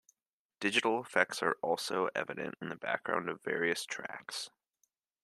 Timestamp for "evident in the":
2.15-2.75